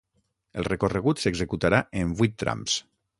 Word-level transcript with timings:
El 0.61 0.65
recorregut 0.67 1.21
s’executarà 1.23 1.83
en 2.05 2.17
vuit 2.23 2.35
trams. 2.45 2.79